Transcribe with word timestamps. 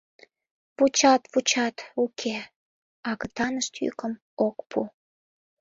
Вучат-вучат— 0.77 1.75
уке, 2.03 2.37
агытанышт 3.09 3.73
йӱкым 3.83 4.13
ок 4.45 4.57
пу. 4.69 4.79